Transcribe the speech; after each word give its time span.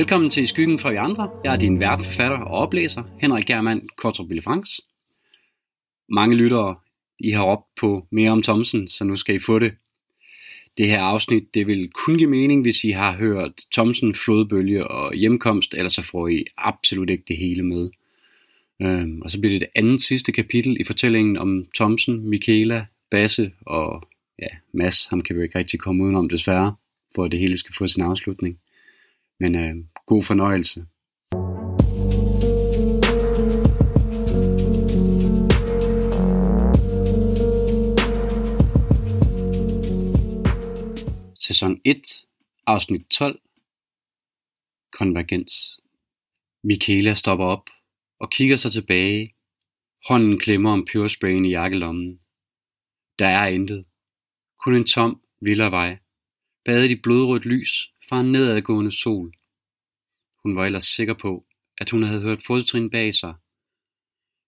Velkommen 0.00 0.30
til 0.30 0.48
Skyggen 0.48 0.78
fra 0.78 0.90
vi 0.90 0.96
andre. 0.96 1.30
Jeg 1.44 1.52
er 1.52 1.58
din 1.58 1.80
vært, 1.80 2.04
forfatter 2.04 2.38
og 2.38 2.58
oplæser, 2.58 3.02
Henrik 3.20 3.46
Germand 3.46 3.82
Kortrup 3.96 4.28
Villefranks. 4.28 4.80
Mange 6.08 6.36
lyttere, 6.36 6.76
I 7.18 7.30
har 7.30 7.44
råbt 7.44 7.66
på 7.80 8.06
mere 8.10 8.30
om 8.30 8.42
Thomsen, 8.42 8.88
så 8.88 9.04
nu 9.04 9.16
skal 9.16 9.34
I 9.34 9.38
få 9.38 9.58
det. 9.58 9.74
Det 10.78 10.88
her 10.88 11.02
afsnit, 11.02 11.54
det 11.54 11.66
vil 11.66 11.90
kun 11.90 12.18
give 12.18 12.30
mening, 12.30 12.62
hvis 12.62 12.84
I 12.84 12.90
har 12.90 13.16
hørt 13.16 13.52
Thomsen, 13.72 14.14
Flodbølge 14.14 14.86
og 14.88 15.14
Hjemkomst, 15.14 15.74
ellers 15.74 15.92
så 15.92 16.02
får 16.02 16.28
I 16.28 16.44
absolut 16.56 17.10
ikke 17.10 17.24
det 17.28 17.36
hele 17.36 17.62
med. 17.62 17.90
Øhm, 18.82 19.22
og 19.22 19.30
så 19.30 19.40
bliver 19.40 19.52
det 19.52 19.60
det 19.60 19.70
andet 19.74 20.00
sidste 20.00 20.32
kapitel 20.32 20.76
i 20.80 20.84
fortællingen 20.84 21.36
om 21.36 21.66
Thomsen, 21.74 22.30
Michaela, 22.30 22.86
Basse 23.10 23.52
og 23.66 24.08
ja, 24.38 24.56
Mads. 24.74 25.06
Ham 25.06 25.20
kan 25.20 25.36
vi 25.36 25.42
ikke 25.42 25.58
rigtig 25.58 25.80
komme 25.80 26.04
udenom 26.04 26.28
desværre, 26.28 26.74
for 27.14 27.24
at 27.24 27.32
det 27.32 27.40
hele 27.40 27.56
skal 27.56 27.74
få 27.74 27.86
sin 27.86 28.02
afslutning. 28.02 28.58
Men 29.40 29.54
øh, 29.54 29.74
god 30.12 30.22
fornøjelse. 30.22 30.80
Sæson 41.36 41.80
1, 41.84 42.02
afsnit 42.66 43.06
12, 43.06 43.40
Konvergens. 44.92 45.80
Michaela 46.64 47.14
stopper 47.14 47.44
op 47.44 47.66
og 48.20 48.30
kigger 48.30 48.56
sig 48.56 48.70
tilbage. 48.72 49.34
Hånden 50.08 50.38
klemmer 50.38 50.70
om 50.70 50.86
pebersprayen 50.92 51.44
i 51.44 51.50
jakkelommen. 51.50 52.20
Der 53.18 53.28
er 53.28 53.46
intet. 53.46 53.84
Kun 54.64 54.74
en 54.74 54.84
tom 54.84 55.22
villavej, 55.40 55.98
badet 56.64 56.90
i 56.90 57.00
blodrødt 57.02 57.46
lys 57.46 57.72
fra 58.08 58.20
en 58.20 58.32
nedadgående 58.32 58.92
sol. 58.92 59.39
Hun 60.44 60.56
var 60.56 60.66
ellers 60.66 60.84
sikker 60.84 61.14
på, 61.14 61.46
at 61.78 61.90
hun 61.90 62.02
havde 62.02 62.22
hørt 62.22 62.42
fodtrin 62.46 62.90
bag 62.90 63.14
sig. 63.14 63.34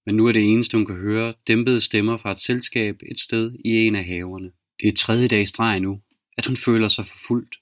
Men 0.06 0.16
nu 0.16 0.26
er 0.26 0.32
det 0.32 0.52
eneste, 0.52 0.76
hun 0.76 0.86
kan 0.86 0.96
høre, 0.96 1.34
dæmpede 1.46 1.80
stemmer 1.80 2.16
fra 2.16 2.30
et 2.30 2.38
selskab 2.38 2.96
et 3.10 3.18
sted 3.18 3.54
i 3.64 3.86
en 3.86 3.96
af 3.96 4.04
haverne. 4.04 4.52
Det 4.80 4.88
er 4.88 4.96
tredje 4.96 5.28
dag 5.28 5.48
streg 5.48 5.80
nu, 5.80 6.02
at 6.36 6.46
hun 6.46 6.56
føler 6.56 6.88
sig 6.88 7.06
forfulgt. 7.06 7.56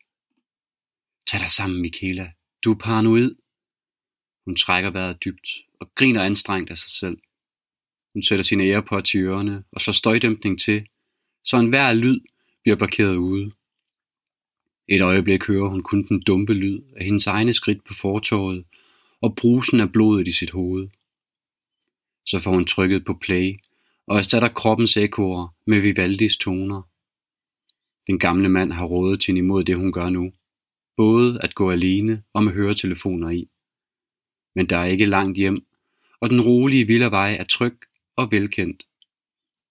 Tag 1.28 1.40
dig 1.40 1.50
sammen, 1.50 1.80
Michaela. 1.80 2.32
Du 2.64 2.72
er 2.72 2.78
paranoid. 2.78 3.34
Hun 4.44 4.56
trækker 4.56 4.90
vejret 4.90 5.24
dybt 5.24 5.48
og 5.80 5.94
griner 5.94 6.22
anstrengt 6.22 6.70
af 6.70 6.78
sig 6.78 6.90
selv. 6.90 7.18
Hun 8.14 8.22
sætter 8.22 8.42
sine 8.42 8.64
ære 8.64 8.82
på 8.82 9.00
til 9.00 9.20
ørerne 9.20 9.64
og 9.72 9.80
slår 9.80 9.92
støjdæmpning 9.92 10.60
til, 10.60 10.86
så 11.44 11.56
enhver 11.56 11.92
lyd 11.92 12.20
bliver 12.62 12.76
parkeret 12.76 13.16
ude. 13.16 13.52
Et 14.92 15.00
øjeblik 15.00 15.46
hører 15.46 15.68
hun 15.68 15.82
kun 15.82 16.06
den 16.08 16.22
dumpe 16.22 16.54
lyd 16.54 16.82
af 16.96 17.04
hendes 17.04 17.26
egne 17.26 17.52
skridt 17.52 17.84
på 17.84 17.94
fortorvet 17.94 18.64
og 19.20 19.36
brusen 19.36 19.80
af 19.80 19.92
blodet 19.92 20.28
i 20.28 20.32
sit 20.32 20.50
hoved. 20.50 20.88
Så 22.26 22.38
får 22.38 22.50
hun 22.50 22.64
trykket 22.64 23.04
på 23.04 23.14
play 23.14 23.54
og 24.06 24.18
erstatter 24.18 24.48
kroppens 24.48 24.96
ekoer 24.96 25.54
med 25.66 25.80
Vivaldis 25.80 26.36
toner. 26.36 26.82
Den 28.06 28.18
gamle 28.18 28.48
mand 28.48 28.72
har 28.72 28.84
rådet 28.84 29.26
hende 29.26 29.38
imod 29.38 29.64
det, 29.64 29.76
hun 29.76 29.92
gør 29.92 30.10
nu. 30.10 30.32
Både 30.96 31.40
at 31.42 31.54
gå 31.54 31.70
alene 31.70 32.22
og 32.32 32.44
med 32.44 32.52
høretelefoner 32.52 33.30
i. 33.30 33.48
Men 34.54 34.66
der 34.66 34.76
er 34.76 34.84
ikke 34.84 35.04
langt 35.04 35.38
hjem, 35.38 35.66
og 36.20 36.30
den 36.30 36.40
rolige 36.40 36.86
villavej 36.86 37.36
er 37.40 37.44
tryg 37.44 37.78
og 38.16 38.30
velkendt. 38.30 38.82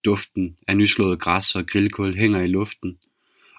Duften 0.05 0.57
af 0.67 0.77
nyslået 0.77 1.19
græs 1.19 1.55
og 1.55 1.67
grillkul 1.67 2.15
hænger 2.15 2.41
i 2.41 2.47
luften, 2.47 2.97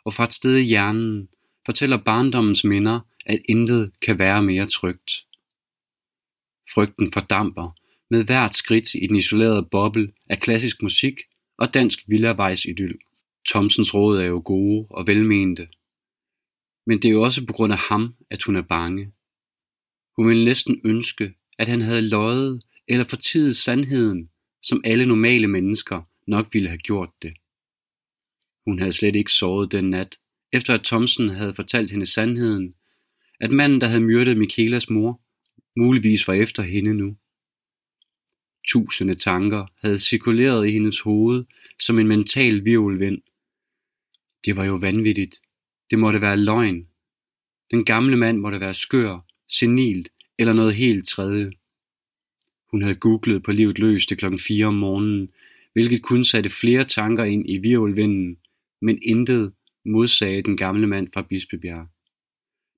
og 0.04 0.14
fra 0.14 0.24
et 0.24 0.32
sted 0.32 0.56
i 0.56 0.64
hjernen 0.64 1.28
fortæller 1.66 1.96
barndommens 1.96 2.64
minder, 2.64 3.00
at 3.26 3.40
intet 3.48 3.92
kan 4.02 4.18
være 4.18 4.42
mere 4.42 4.66
trygt. 4.66 5.10
Frygten 6.74 7.12
fordamper 7.12 7.76
med 8.10 8.24
hvert 8.24 8.54
skridt 8.54 8.94
i 8.94 9.06
den 9.06 9.16
isolerede 9.16 9.68
boble 9.70 10.12
af 10.28 10.38
klassisk 10.38 10.82
musik 10.82 11.20
og 11.58 11.74
dansk 11.74 11.98
villavejsidyl. 12.08 12.98
Thomsens 13.48 13.94
råd 13.94 14.20
er 14.20 14.24
jo 14.24 14.42
gode 14.44 14.86
og 14.90 15.06
velmente. 15.06 15.68
Men 16.86 17.02
det 17.02 17.08
er 17.08 17.12
jo 17.12 17.22
også 17.22 17.46
på 17.46 17.52
grund 17.52 17.72
af 17.72 17.78
ham, 17.78 18.14
at 18.30 18.42
hun 18.42 18.56
er 18.56 18.62
bange. 18.62 19.12
Hun 20.16 20.28
ville 20.28 20.44
næsten 20.44 20.80
ønske, 20.84 21.34
at 21.58 21.68
han 21.68 21.80
havde 21.80 22.08
løjet 22.08 22.62
eller 22.88 23.04
fortidet 23.04 23.56
sandheden, 23.56 24.30
som 24.62 24.80
alle 24.84 25.06
normale 25.06 25.48
mennesker 25.48 26.02
nok 26.26 26.48
ville 26.52 26.68
have 26.68 26.78
gjort 26.78 27.10
det. 27.22 27.32
Hun 28.66 28.78
havde 28.78 28.92
slet 28.92 29.16
ikke 29.16 29.32
sovet 29.32 29.72
den 29.72 29.90
nat, 29.90 30.18
efter 30.52 30.74
at 30.74 30.82
Thomsen 30.82 31.28
havde 31.28 31.54
fortalt 31.54 31.90
hende 31.90 32.06
sandheden, 32.06 32.74
at 33.40 33.50
manden, 33.50 33.80
der 33.80 33.86
havde 33.86 34.00
myrdet 34.00 34.36
Michaelas 34.36 34.90
mor, 34.90 35.20
muligvis 35.76 36.28
var 36.28 36.34
efter 36.34 36.62
hende 36.62 36.94
nu. 36.94 37.16
Tusinde 38.68 39.14
tanker 39.14 39.66
havde 39.86 39.98
cirkuleret 39.98 40.68
i 40.68 40.70
hendes 40.70 41.00
hoved 41.00 41.44
som 41.80 41.98
en 41.98 42.08
mental 42.08 42.64
virvelvind. 42.64 43.22
Det 44.44 44.56
var 44.56 44.64
jo 44.64 44.74
vanvittigt. 44.74 45.40
Det 45.90 45.98
måtte 45.98 46.20
være 46.20 46.36
løgn. 46.36 46.86
Den 47.70 47.84
gamle 47.84 48.16
mand 48.16 48.38
måtte 48.38 48.60
være 48.60 48.74
skør, 48.74 49.26
senilt 49.48 50.08
eller 50.38 50.52
noget 50.52 50.74
helt 50.74 51.08
tredje. 51.08 51.50
Hun 52.70 52.82
havde 52.82 52.96
googlet 52.96 53.42
på 53.42 53.52
livet 53.52 53.78
løs 53.78 54.06
til 54.06 54.16
klokken 54.16 54.38
4 54.38 54.66
om 54.66 54.74
morgenen, 54.74 55.28
hvilket 55.72 56.02
kun 56.02 56.24
satte 56.24 56.50
flere 56.50 56.84
tanker 56.84 57.24
ind 57.24 57.50
i 57.50 57.58
virvelvinden, 57.58 58.36
men 58.82 58.98
intet 59.02 59.52
modsagde 59.84 60.42
den 60.42 60.56
gamle 60.56 60.86
mand 60.86 61.08
fra 61.14 61.22
Bispebjerg. 61.22 61.86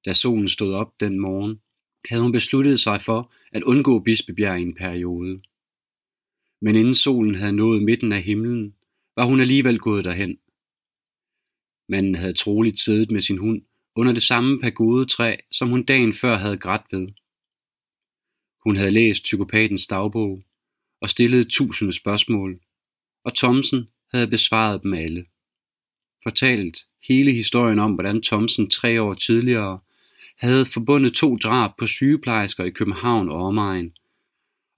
Da 0.04 0.12
solen 0.12 0.48
stod 0.48 0.74
op 0.74 1.00
den 1.00 1.20
morgen, 1.20 1.62
havde 2.08 2.22
hun 2.22 2.32
besluttet 2.32 2.80
sig 2.80 3.02
for 3.02 3.32
at 3.52 3.62
undgå 3.62 3.98
Bispebjerg 3.98 4.60
i 4.60 4.62
en 4.62 4.74
periode. 4.74 5.42
Men 6.60 6.76
inden 6.76 6.94
solen 6.94 7.34
havde 7.34 7.52
nået 7.52 7.82
midten 7.82 8.12
af 8.12 8.22
himlen, 8.22 8.74
var 9.16 9.24
hun 9.24 9.40
alligevel 9.40 9.78
gået 9.78 10.04
derhen. 10.04 10.38
Manden 11.88 12.14
havde 12.14 12.32
troligt 12.32 12.78
siddet 12.78 13.10
med 13.10 13.20
sin 13.20 13.38
hund 13.38 13.62
under 13.96 14.12
det 14.12 14.22
samme 14.22 14.60
pagodetræ, 14.60 15.36
som 15.52 15.68
hun 15.68 15.84
dagen 15.84 16.12
før 16.12 16.36
havde 16.36 16.58
grædt 16.58 16.86
ved. 16.92 17.08
Hun 18.64 18.76
havde 18.76 18.90
læst 18.90 19.22
psykopatens 19.22 19.86
dagbog 19.86 20.42
og 21.00 21.08
stillet 21.08 21.48
tusinde 21.48 21.92
spørgsmål, 21.92 22.60
og 23.24 23.34
Thomsen 23.34 23.88
havde 24.12 24.28
besvaret 24.28 24.82
dem 24.82 24.94
alle. 24.94 25.26
Fortalt 26.22 26.76
hele 27.08 27.32
historien 27.32 27.78
om, 27.78 27.92
hvordan 27.92 28.22
Thomsen 28.22 28.70
tre 28.70 29.02
år 29.02 29.14
tidligere 29.14 29.78
havde 30.38 30.66
forbundet 30.66 31.12
to 31.12 31.36
drab 31.36 31.70
på 31.78 31.86
sygeplejersker 31.86 32.64
i 32.64 32.70
København 32.70 33.28
og 33.28 33.36
omegn, 33.36 33.92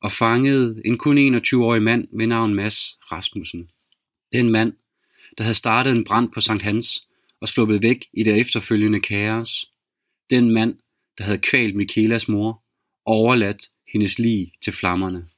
og 0.00 0.12
fanget 0.12 0.82
en 0.84 0.98
kun 0.98 1.18
21-årig 1.18 1.82
mand 1.82 2.08
ved 2.12 2.26
navn 2.26 2.54
Mads 2.54 2.98
Rasmussen. 3.12 3.70
Den 4.32 4.50
mand, 4.50 4.72
der 5.38 5.44
havde 5.44 5.54
startet 5.54 5.96
en 5.96 6.04
brand 6.04 6.32
på 6.32 6.40
Sankt 6.40 6.62
Hans 6.62 7.08
og 7.40 7.48
sluppet 7.48 7.82
væk 7.82 8.06
i 8.12 8.22
det 8.22 8.40
efterfølgende 8.40 9.00
kaos. 9.00 9.70
Den 10.30 10.50
mand, 10.50 10.78
der 11.18 11.24
havde 11.24 11.38
kvalt 11.38 11.76
Michaelas 11.76 12.28
mor 12.28 12.62
og 13.06 13.14
overladt 13.14 13.68
hendes 13.92 14.18
lig 14.18 14.52
til 14.62 14.72
flammerne. 14.72 15.28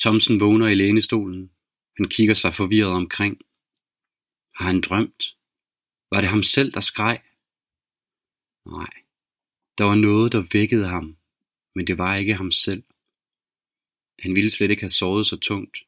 Thomsen 0.00 0.40
vågner 0.40 0.68
i 0.68 0.74
lænestolen. 0.74 1.50
Han 1.96 2.08
kigger 2.08 2.34
sig 2.34 2.54
forvirret 2.54 2.90
omkring. 2.90 3.38
Har 4.60 4.66
han 4.66 4.80
drømt? 4.80 5.36
Var 6.10 6.20
det 6.20 6.30
ham 6.30 6.42
selv, 6.42 6.72
der 6.72 6.80
skreg? 6.80 7.20
Nej, 8.68 8.92
der 9.78 9.84
var 9.84 9.94
noget, 9.94 10.32
der 10.32 10.46
vækkede 10.52 10.86
ham, 10.86 11.16
men 11.74 11.86
det 11.86 11.98
var 11.98 12.16
ikke 12.16 12.34
ham 12.34 12.50
selv. 12.50 12.82
Han 14.18 14.34
ville 14.34 14.50
slet 14.50 14.70
ikke 14.70 14.82
have 14.82 14.90
sovet 14.90 15.26
så 15.26 15.36
tungt. 15.36 15.78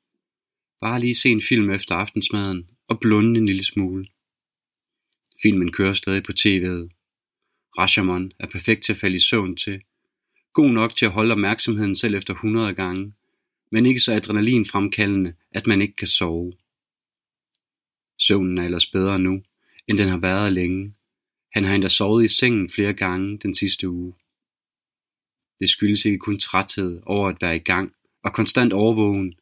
Bare 0.81 1.01
lige 1.01 1.15
se 1.15 1.29
en 1.29 1.43
film 1.49 1.71
efter 1.71 1.95
aftensmaden 1.95 2.71
og 2.89 3.01
blunde 3.01 3.41
en 3.41 3.47
lille 3.47 3.65
smule. 3.65 4.07
Filmen 5.43 5.73
kører 5.73 5.93
stadig 5.93 6.23
på 6.23 6.33
tv'et. 6.33 6.89
Rashomon 7.79 8.33
er 8.39 8.47
perfekt 8.47 8.83
til 8.83 8.93
at 8.93 8.99
falde 8.99 9.17
i 9.17 9.19
søvn 9.19 9.57
til. 9.57 9.83
God 10.53 10.71
nok 10.71 10.97
til 10.97 11.07
at 11.07 11.13
holde 11.13 11.33
opmærksomheden 11.33 11.95
selv 11.95 12.15
efter 12.15 12.35
100 12.35 12.75
gange, 12.75 13.15
men 13.71 13.87
ikke 13.87 14.01
så 14.01 14.15
adrenalinfremkaldende, 14.15 15.35
at 15.51 15.67
man 15.67 15.81
ikke 15.81 15.97
kan 15.97 16.09
sove. 16.09 16.53
Søvnen 18.19 18.59
er 18.59 18.65
ellers 18.65 18.87
bedre 18.87 19.19
nu, 19.19 19.43
end 19.89 19.99
den 19.99 20.09
har 20.09 20.19
været 20.19 20.53
længe. 20.53 20.95
Han 21.53 21.65
har 21.65 21.75
endda 21.75 21.89
sovet 21.89 22.25
i 22.25 22.29
sengen 22.29 22.71
flere 22.71 22.93
gange 22.93 23.39
den 23.39 23.55
sidste 23.55 23.89
uge. 23.89 24.15
Det 25.61 25.69
skyldes 25.69 26.05
ikke 26.05 26.19
kun 26.19 26.39
træthed 26.39 27.01
over 27.07 27.29
at 27.29 27.37
være 27.41 27.57
i 27.57 27.59
gang 27.59 27.93
og 28.25 28.35
konstant 28.35 28.73
overvågen. 28.73 29.35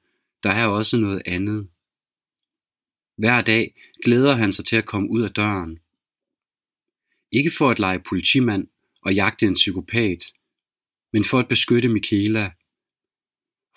Der 0.43 0.51
er 0.51 0.67
også 0.67 0.97
noget 0.97 1.23
andet. 1.27 1.69
Hver 3.17 3.41
dag 3.41 3.75
glæder 4.05 4.35
han 4.35 4.53
sig 4.53 4.65
til 4.65 4.77
at 4.77 4.87
komme 4.87 5.11
ud 5.11 5.23
af 5.23 5.31
døren. 5.31 5.79
Ikke 7.33 7.51
for 7.59 7.71
at 7.71 7.79
lege 7.79 8.01
politimand 8.09 8.69
og 9.03 9.15
jagte 9.15 9.47
en 9.47 9.55
psykopat, 9.55 10.33
men 11.13 11.25
for 11.25 11.39
at 11.39 11.49
beskytte 11.49 11.89
Michaela. 11.89 12.53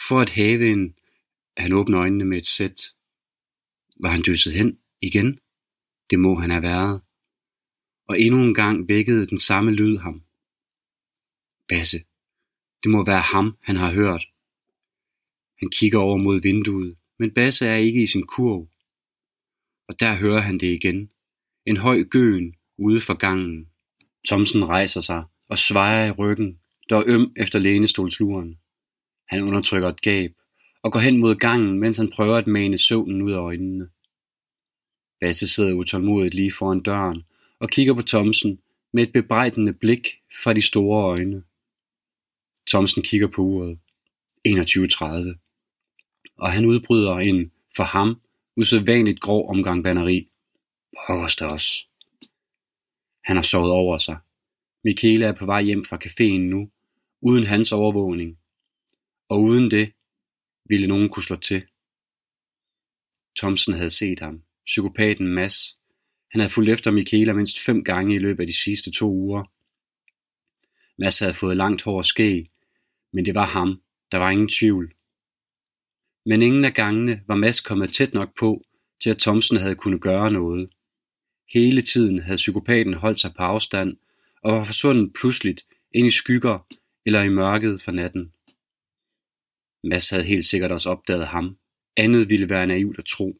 For 0.07 0.19
at 0.19 0.29
have 0.29 0.71
en, 0.71 0.95
han 1.57 1.73
åbner 1.73 1.99
øjnene 1.99 2.25
med 2.25 2.37
et 2.37 2.45
sæt. 2.45 2.81
Var 3.99 4.09
han 4.09 4.21
døset 4.21 4.53
hen? 4.53 4.79
Igen? 5.07 5.39
Det 6.09 6.19
må 6.19 6.35
han 6.35 6.49
have 6.49 6.63
været. 6.63 7.01
og 8.09 8.19
endnu 8.19 8.43
en 8.43 8.53
gang 8.53 8.87
vækkede 8.87 9.25
den 9.25 9.37
samme 9.37 9.71
lyd 9.71 9.97
ham. 9.97 10.23
Basse, 11.67 11.97
det 12.83 12.91
må 12.91 13.05
være 13.05 13.21
ham, 13.33 13.57
han 13.61 13.75
har 13.75 13.91
hørt. 13.93 14.23
Han 15.59 15.69
kigger 15.69 15.99
over 15.99 16.17
mod 16.17 16.41
vinduet, 16.41 16.97
men 17.19 17.33
Basse 17.33 17.65
er 17.67 17.75
ikke 17.75 18.03
i 18.03 18.07
sin 18.07 18.27
kurv. 18.27 18.69
Og 19.87 19.99
der 19.99 20.15
hører 20.15 20.41
han 20.41 20.57
det 20.57 20.73
igen. 20.73 21.11
En 21.65 21.77
høj 21.77 22.03
gøen 22.03 22.55
ude 22.77 23.01
for 23.01 23.13
gangen. 23.13 23.69
Thomsen 24.27 24.65
rejser 24.65 25.01
sig 25.01 25.23
og 25.49 25.57
svejer 25.57 26.05
i 26.07 26.11
ryggen, 26.11 26.59
der 26.89 26.97
er 26.97 27.03
øm 27.07 27.33
efter 27.37 27.59
lænestolsluren. 27.59 28.59
Han 29.27 29.41
undertrykker 29.41 29.89
et 29.89 30.01
gab 30.01 30.31
og 30.83 30.91
går 30.91 30.99
hen 30.99 31.17
mod 31.17 31.35
gangen, 31.35 31.79
mens 31.79 31.97
han 31.97 32.11
prøver 32.11 32.37
at 32.37 32.47
mane 32.47 32.77
søvnen 32.77 33.21
ud 33.21 33.31
af 33.31 33.37
øjnene. 33.37 33.89
Basse 35.23 35.47
sidder 35.47 35.73
utålmodigt 35.73 36.33
lige 36.33 36.51
foran 36.51 36.79
døren 36.79 37.23
og 37.59 37.69
kigger 37.69 37.93
på 37.93 38.01
Thomsen 38.01 38.59
med 38.93 39.03
et 39.03 39.13
bebrejdende 39.13 39.73
blik 39.73 40.07
fra 40.43 40.53
de 40.53 40.61
store 40.61 41.03
øjne. 41.03 41.43
Thomsen 42.67 43.03
kigger 43.03 43.27
på 43.27 43.41
uret. 43.41 43.79
21.30. 44.47 46.35
Og 46.37 46.51
han 46.51 46.65
udbryder 46.65 47.15
en, 47.15 47.51
for 47.75 47.83
ham, 47.83 48.21
usædvanligt 48.57 49.19
grov 49.19 49.49
omgang 49.49 49.83
banneri. 49.83 50.27
Pokkers 51.07 51.35
det 51.35 51.47
også. 51.47 51.85
Han 53.23 53.35
har 53.35 53.43
sovet 53.43 53.71
over 53.71 53.97
sig. 53.97 54.17
Michaela 54.83 55.25
er 55.25 55.33
på 55.33 55.45
vej 55.45 55.61
hjem 55.61 55.85
fra 55.85 55.99
caféen 56.05 56.39
nu, 56.39 56.69
uden 57.21 57.43
hans 57.43 57.71
overvågning. 57.71 58.37
Og 59.29 59.41
uden 59.41 59.71
det 59.71 59.93
ville 60.65 60.87
nogen 60.87 61.09
kunne 61.09 61.23
slå 61.23 61.35
til. 61.35 61.65
Thomsen 63.37 63.73
havde 63.73 63.89
set 63.89 64.19
ham. 64.19 64.43
Psykopaten 64.65 65.27
Mads. 65.27 65.77
Han 66.31 66.41
havde 66.41 66.53
fulgt 66.53 66.69
efter 66.69 66.91
Michaela 66.91 67.33
mindst 67.33 67.59
fem 67.59 67.83
gange 67.83 68.15
i 68.15 68.19
løbet 68.19 68.43
af 68.43 68.47
de 68.47 68.57
sidste 68.57 68.91
to 68.91 69.11
uger. 69.11 69.43
Mads 70.97 71.19
havde 71.19 71.33
fået 71.33 71.57
langt 71.57 71.83
hår 71.83 71.97
og 71.97 72.05
skæg, 72.05 72.45
men 73.13 73.25
det 73.25 73.35
var 73.35 73.47
ham. 73.47 73.81
Der 74.11 74.17
var 74.17 74.31
ingen 74.31 74.47
tvivl. 74.47 74.93
Men 76.25 76.41
ingen 76.41 76.65
af 76.65 76.73
gangene 76.73 77.21
var 77.27 77.35
Mads 77.35 77.61
kommet 77.61 77.93
tæt 77.93 78.13
nok 78.13 78.29
på, 78.39 78.63
til 79.01 79.09
at 79.09 79.17
Thomsen 79.17 79.57
havde 79.57 79.75
kunnet 79.75 80.01
gøre 80.01 80.31
noget. 80.31 80.69
Hele 81.53 81.81
tiden 81.81 82.19
havde 82.19 82.35
psykopaten 82.35 82.93
holdt 82.93 83.19
sig 83.19 83.33
på 83.37 83.43
afstand 83.43 83.97
og 84.41 84.53
var 84.53 84.63
forsvundet 84.63 85.13
pludseligt 85.19 85.65
ind 85.91 86.07
i 86.07 86.09
skygger 86.09 86.67
eller 87.05 87.21
i 87.21 87.29
mørket 87.29 87.81
for 87.81 87.91
natten. 87.91 88.33
Mads 89.83 90.09
havde 90.09 90.23
helt 90.23 90.45
sikkert 90.45 90.71
også 90.71 90.89
opdaget 90.89 91.27
ham. 91.27 91.57
Andet 91.97 92.29
ville 92.29 92.49
være 92.49 92.67
naivt 92.67 92.99
at 92.99 93.05
tro. 93.05 93.37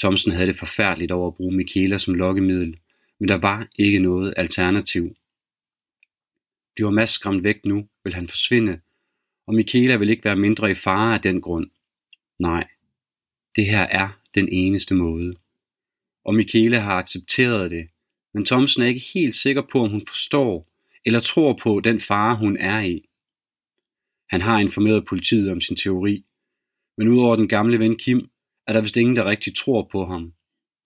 Thomsen 0.00 0.32
havde 0.32 0.46
det 0.46 0.58
forfærdeligt 0.58 1.12
over 1.12 1.28
at 1.28 1.34
bruge 1.34 1.56
Michaela 1.56 1.98
som 1.98 2.14
lokkemiddel, 2.14 2.78
men 3.18 3.28
der 3.28 3.34
var 3.34 3.68
ikke 3.78 3.98
noget 3.98 4.34
alternativ. 4.36 5.16
Det 6.76 6.84
var 6.84 6.90
Mads 6.90 7.10
skræmt 7.10 7.44
væk 7.44 7.64
nu, 7.64 7.88
vil 8.04 8.14
han 8.14 8.28
forsvinde, 8.28 8.80
og 9.46 9.54
Michaela 9.54 9.96
vil 9.96 10.10
ikke 10.10 10.24
være 10.24 10.36
mindre 10.36 10.70
i 10.70 10.74
fare 10.74 11.14
af 11.14 11.20
den 11.20 11.40
grund. 11.40 11.70
Nej, 12.38 12.68
det 13.56 13.66
her 13.66 13.80
er 13.80 14.20
den 14.34 14.48
eneste 14.52 14.94
måde. 14.94 15.34
Og 16.24 16.34
Michaela 16.34 16.78
har 16.78 16.94
accepteret 16.94 17.70
det, 17.70 17.88
men 18.34 18.44
Thomsen 18.44 18.82
er 18.82 18.86
ikke 18.86 19.06
helt 19.14 19.34
sikker 19.34 19.62
på, 19.72 19.80
om 19.80 19.90
hun 19.90 20.06
forstår 20.06 20.70
eller 21.06 21.20
tror 21.20 21.58
på 21.62 21.80
den 21.80 22.00
fare, 22.00 22.36
hun 22.36 22.56
er 22.56 22.80
i. 22.80 23.08
Han 24.30 24.40
har 24.40 24.58
informeret 24.58 25.06
politiet 25.06 25.50
om 25.50 25.60
sin 25.60 25.76
teori, 25.76 26.24
men 26.96 27.08
udover 27.08 27.36
den 27.36 27.48
gamle 27.48 27.78
ven 27.78 27.96
Kim, 27.96 28.30
er 28.66 28.72
der 28.72 28.80
vist 28.80 28.96
ingen, 28.96 29.16
der 29.16 29.24
rigtig 29.24 29.56
tror 29.56 29.88
på 29.92 30.04
ham. 30.04 30.32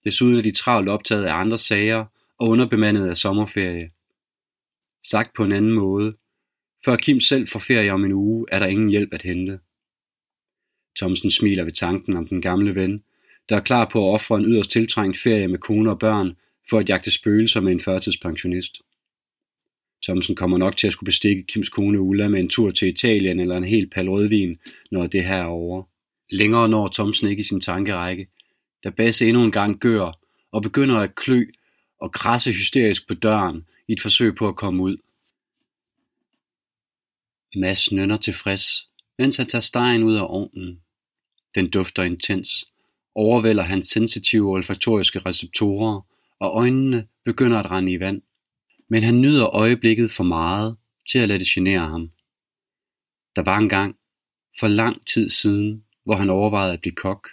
Desuden 0.04 0.36
er 0.38 0.42
de 0.42 0.50
travlt 0.50 0.88
optaget 0.88 1.24
af 1.24 1.34
andre 1.34 1.58
sager 1.58 2.04
og 2.38 2.48
underbemandet 2.48 3.08
af 3.08 3.16
sommerferie. 3.16 3.90
Sagt 5.02 5.34
på 5.36 5.44
en 5.44 5.52
anden 5.52 5.72
måde, 5.72 6.16
før 6.84 6.96
Kim 6.96 7.20
selv 7.20 7.48
får 7.48 7.58
ferie 7.58 7.92
om 7.92 8.04
en 8.04 8.12
uge, 8.12 8.46
er 8.52 8.58
der 8.58 8.66
ingen 8.66 8.90
hjælp 8.90 9.12
at 9.12 9.22
hente. 9.22 9.58
Thomsen 10.98 11.30
smiler 11.30 11.64
ved 11.64 11.72
tanken 11.72 12.16
om 12.16 12.28
den 12.28 12.42
gamle 12.42 12.74
ven, 12.74 13.02
der 13.48 13.56
er 13.56 13.60
klar 13.60 13.88
på 13.92 14.08
at 14.08 14.14
ofre 14.14 14.36
en 14.36 14.44
yderst 14.44 14.70
tiltrængt 14.70 15.18
ferie 15.18 15.48
med 15.48 15.58
kone 15.58 15.90
og 15.90 15.98
børn 15.98 16.36
for 16.70 16.78
at 16.78 16.88
jagte 16.88 17.10
spøgelser 17.10 17.60
med 17.60 17.72
en 17.72 17.80
førtidspensionist. 17.80 18.82
Thomsen 20.04 20.36
kommer 20.36 20.58
nok 20.58 20.76
til 20.76 20.86
at 20.86 20.92
skulle 20.92 21.06
bestikke 21.06 21.42
Kims 21.42 21.68
kone 21.68 22.00
Ulla 22.00 22.28
med 22.28 22.40
en 22.40 22.48
tur 22.48 22.70
til 22.70 22.88
Italien 22.88 23.40
eller 23.40 23.56
en 23.56 23.64
hel 23.64 23.90
pal 23.90 24.08
rødvin, 24.08 24.56
når 24.90 25.06
det 25.06 25.24
her 25.24 25.36
er 25.36 25.44
over. 25.44 25.82
Længere 26.30 26.68
når 26.68 26.88
Thomsen 26.88 27.28
ikke 27.28 27.40
i 27.40 27.44
sin 27.44 27.60
tankerække, 27.60 28.26
da 28.84 28.90
Basse 28.90 29.28
endnu 29.28 29.44
en 29.44 29.52
gang 29.52 29.80
gør 29.80 30.12
og 30.52 30.62
begynder 30.62 31.00
at 31.00 31.14
klø 31.14 31.46
og 31.98 32.12
krasse 32.12 32.52
hysterisk 32.52 33.08
på 33.08 33.14
døren 33.14 33.66
i 33.88 33.92
et 33.92 34.00
forsøg 34.00 34.34
på 34.34 34.48
at 34.48 34.56
komme 34.56 34.82
ud. 34.82 34.96
Mads 37.56 37.92
nynner 37.92 38.16
tilfreds, 38.16 38.88
mens 39.18 39.36
han 39.36 39.46
tager 39.46 39.60
stegen 39.60 40.02
ud 40.02 40.14
af 40.14 40.26
ovnen. 40.28 40.80
Den 41.54 41.70
dufter 41.70 42.02
intens, 42.02 42.64
overvælder 43.14 43.62
hans 43.62 43.86
sensitive 43.86 44.50
olfaktoriske 44.50 45.18
receptorer, 45.18 46.00
og 46.38 46.50
øjnene 46.56 47.06
begynder 47.24 47.58
at 47.58 47.70
rende 47.70 47.92
i 47.92 48.00
vand. 48.00 48.22
Men 48.88 49.02
han 49.02 49.20
nyder 49.20 49.46
øjeblikket 49.46 50.10
for 50.10 50.24
meget 50.24 50.76
til 51.10 51.18
at 51.18 51.28
lade 51.28 51.38
det 51.38 51.46
genere 51.46 51.88
ham. 51.88 52.10
Der 53.36 53.42
var 53.42 53.58
en 53.58 53.68
gang, 53.68 53.96
for 54.60 54.68
lang 54.68 55.06
tid 55.06 55.28
siden, 55.28 55.84
hvor 56.04 56.14
han 56.14 56.30
overvejede 56.30 56.72
at 56.72 56.80
blive 56.80 56.94
kok. 56.94 57.28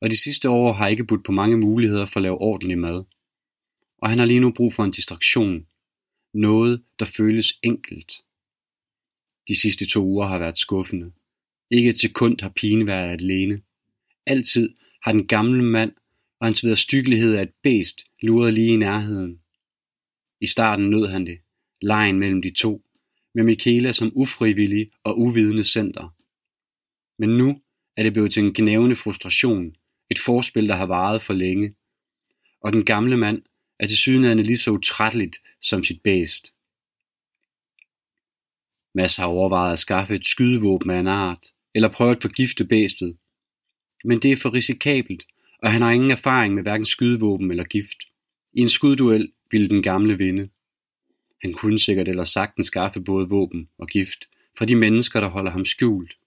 Og 0.00 0.10
de 0.10 0.16
sidste 0.16 0.50
år 0.50 0.72
har 0.72 0.88
ikke 0.88 1.04
budt 1.04 1.24
på 1.24 1.32
mange 1.32 1.56
muligheder 1.56 2.06
for 2.06 2.16
at 2.16 2.22
lave 2.22 2.38
ordentlig 2.38 2.78
mad. 2.78 3.04
Og 3.98 4.10
han 4.10 4.18
har 4.18 4.26
lige 4.26 4.40
nu 4.40 4.52
brug 4.52 4.72
for 4.72 4.84
en 4.84 4.90
distraktion. 4.90 5.66
Noget, 6.34 6.82
der 6.98 7.04
føles 7.04 7.58
enkelt. 7.62 8.12
De 9.48 9.60
sidste 9.60 9.88
to 9.88 10.04
uger 10.04 10.26
har 10.26 10.38
været 10.38 10.58
skuffende. 10.58 11.12
Ikke 11.70 11.88
et 11.88 11.98
sekund 11.98 12.40
har 12.40 12.48
pigen 12.48 12.86
været 12.86 13.20
alene. 13.20 13.62
Altid 14.26 14.74
har 15.02 15.12
den 15.12 15.26
gamle 15.26 15.62
mand 15.62 15.92
og 16.40 16.46
hans 16.46 16.64
vederstyggelighed 16.64 17.36
af 17.36 17.42
et 17.42 17.52
bæst 17.62 18.04
luret 18.22 18.54
lige 18.54 18.72
i 18.72 18.76
nærheden. 18.76 19.40
I 20.40 20.46
starten 20.46 20.90
nød 20.90 21.06
han 21.06 21.26
det, 21.26 21.38
lejen 21.82 22.18
mellem 22.18 22.42
de 22.42 22.50
to, 22.50 22.82
med 23.34 23.44
Michaela 23.44 23.92
som 23.92 24.12
ufrivillig 24.14 24.90
og 25.04 25.18
uvidende 25.18 25.64
center. 25.64 26.14
Men 27.20 27.28
nu 27.28 27.60
er 27.96 28.02
det 28.02 28.12
blevet 28.12 28.32
til 28.32 28.42
en 28.44 28.54
gnævende 28.54 28.96
frustration, 28.96 29.76
et 30.10 30.18
forspil, 30.18 30.68
der 30.68 30.74
har 30.74 30.86
varet 30.86 31.22
for 31.22 31.32
længe. 31.32 31.74
Og 32.60 32.72
den 32.72 32.84
gamle 32.84 33.16
mand 33.16 33.42
er 33.78 33.86
til 33.86 33.96
sydenande 33.96 34.42
lige 34.42 34.58
så 34.58 34.70
utrætteligt 34.70 35.36
som 35.60 35.84
sit 35.84 36.02
bæst. 36.02 36.54
Mads 38.94 39.16
har 39.16 39.26
overvejet 39.26 39.72
at 39.72 39.78
skaffe 39.78 40.14
et 40.14 40.26
skydevåben 40.26 40.90
af 40.90 41.00
en 41.00 41.06
art, 41.06 41.46
eller 41.74 41.88
prøve 41.88 42.10
at 42.10 42.22
forgifte 42.22 42.64
bæstet. 42.64 43.16
Men 44.04 44.18
det 44.18 44.32
er 44.32 44.36
for 44.36 44.54
risikabelt, 44.54 45.24
og 45.62 45.72
han 45.72 45.82
har 45.82 45.90
ingen 45.90 46.10
erfaring 46.10 46.54
med 46.54 46.62
hverken 46.62 46.84
skydevåben 46.84 47.50
eller 47.50 47.64
gift. 47.64 47.98
I 48.54 48.60
en 48.60 48.68
skudduel 48.68 49.32
ville 49.50 49.68
den 49.68 49.82
gamle 49.82 50.18
vinde. 50.18 50.48
Han 51.42 51.52
kunne 51.52 51.78
sikkert 51.78 52.08
eller 52.08 52.24
sagtens 52.24 52.66
skaffe 52.66 53.00
både 53.00 53.28
våben 53.28 53.68
og 53.78 53.88
gift 53.88 54.28
fra 54.58 54.64
de 54.64 54.76
mennesker, 54.76 55.20
der 55.20 55.28
holder 55.28 55.50
ham 55.50 55.64
skjult. 55.64 56.19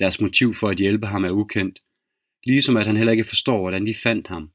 Deres 0.00 0.20
motiv 0.20 0.54
for 0.54 0.68
at 0.68 0.78
hjælpe 0.78 1.06
ham 1.06 1.24
er 1.24 1.30
ukendt, 1.30 1.82
ligesom 2.46 2.76
at 2.76 2.86
han 2.86 2.96
heller 2.96 3.12
ikke 3.12 3.24
forstår, 3.24 3.60
hvordan 3.60 3.86
de 3.86 3.94
fandt 3.94 4.28
ham. 4.28 4.50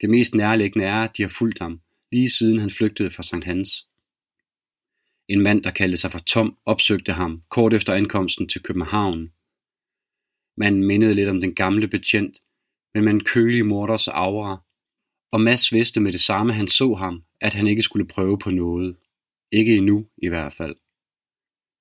Det 0.00 0.10
mest 0.10 0.34
nærliggende 0.34 0.86
er, 0.86 1.00
at 1.00 1.16
de 1.16 1.22
har 1.22 1.28
fulgt 1.28 1.58
ham, 1.58 1.80
lige 2.12 2.30
siden 2.30 2.58
han 2.58 2.70
flygtede 2.70 3.10
fra 3.10 3.22
Sankt 3.22 3.44
Hans. 3.44 3.86
En 5.28 5.42
mand, 5.42 5.62
der 5.62 5.70
kaldte 5.70 5.96
sig 5.96 6.12
for 6.12 6.18
Tom, 6.18 6.58
opsøgte 6.64 7.12
ham 7.12 7.42
kort 7.50 7.74
efter 7.74 7.94
ankomsten 7.94 8.48
til 8.48 8.62
København. 8.62 9.32
Manden 10.56 10.84
mindede 10.84 11.14
lidt 11.14 11.28
om 11.28 11.40
den 11.40 11.54
gamle 11.54 11.88
betjent, 11.88 12.38
men 12.94 13.04
med 13.04 13.12
en 13.12 13.24
kølig 13.24 13.66
morders 13.66 14.08
aura, 14.08 14.62
og 15.32 15.40
Mads 15.40 15.72
vidste 15.72 16.00
med 16.00 16.12
det 16.12 16.20
samme, 16.20 16.52
han 16.52 16.68
så 16.68 16.94
ham, 16.94 17.24
at 17.40 17.54
han 17.54 17.66
ikke 17.66 17.82
skulle 17.82 18.06
prøve 18.06 18.38
på 18.38 18.50
noget. 18.50 18.96
Ikke 19.52 19.76
endnu 19.76 20.06
i 20.22 20.28
hvert 20.28 20.52
fald. 20.52 20.76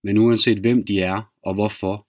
Men 0.04 0.18
uanset 0.18 0.60
hvem 0.60 0.86
de 0.86 1.01
er 1.01 1.34
og 1.44 1.54
hvorfor, 1.54 2.04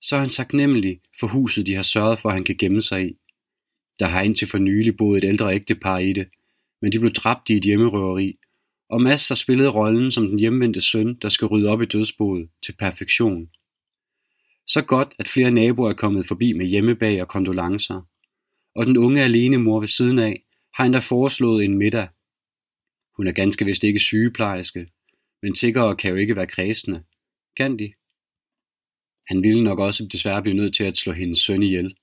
så 0.00 0.16
er 0.16 0.20
han 0.20 0.28
taknemmelig 0.28 1.00
for 1.20 1.26
huset, 1.26 1.66
de 1.66 1.74
har 1.74 1.82
sørget 1.82 2.18
for, 2.18 2.28
at 2.28 2.34
han 2.34 2.44
kan 2.44 2.56
gemme 2.56 2.82
sig 2.82 3.06
i. 3.08 3.16
Der 3.98 4.06
har 4.06 4.22
indtil 4.22 4.48
for 4.48 4.58
nylig 4.58 4.96
boet 4.96 5.24
et 5.24 5.28
ældre 5.28 5.54
ægtepar 5.54 5.98
i 5.98 6.12
det, 6.12 6.28
men 6.82 6.92
de 6.92 6.98
blev 6.98 7.12
dræbt 7.12 7.50
i 7.50 7.54
et 7.54 7.64
hjemmerøveri, 7.64 8.38
og 8.88 9.02
Mads 9.02 9.28
har 9.28 9.34
spillet 9.34 9.74
rollen 9.74 10.10
som 10.10 10.28
den 10.28 10.38
hjemvendte 10.38 10.80
søn, 10.80 11.14
der 11.14 11.28
skal 11.28 11.46
rydde 11.46 11.68
op 11.68 11.82
i 11.82 11.86
dødsboet 11.86 12.48
til 12.64 12.74
perfektion. 12.78 13.48
Så 14.66 14.82
godt, 14.82 15.14
at 15.18 15.28
flere 15.28 15.50
naboer 15.50 15.90
er 15.90 15.94
kommet 15.94 16.26
forbi 16.26 16.52
med 16.52 16.66
hjemmebag 16.66 17.22
og 17.22 17.28
kondolencer, 17.28 18.02
og 18.74 18.86
den 18.86 18.96
unge 18.96 19.22
alene 19.22 19.58
mor 19.58 19.80
ved 19.80 19.88
siden 19.88 20.18
af 20.18 20.42
har 20.74 20.84
endda 20.84 20.98
foreslået 20.98 21.64
en 21.64 21.78
middag. 21.78 22.08
Hun 23.16 23.26
er 23.26 23.32
ganske 23.32 23.64
vist 23.64 23.84
ikke 23.84 24.00
sygeplejerske, 24.00 24.86
men 25.42 25.54
tiggere 25.54 25.96
kan 25.96 26.10
jo 26.10 26.16
ikke 26.16 26.36
være 26.36 26.46
kredsende. 26.46 27.04
Kan 27.56 27.78
de? 27.78 27.92
Han 29.28 29.42
ville 29.42 29.64
nok 29.64 29.78
også 29.78 30.08
desværre 30.12 30.42
blive 30.42 30.56
nødt 30.56 30.74
til 30.74 30.84
at 30.84 30.96
slå 30.96 31.12
hendes 31.12 31.38
søn 31.38 31.62
ihjel, 31.62 31.96